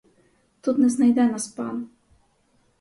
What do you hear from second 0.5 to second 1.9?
Тут не знайде нас пан.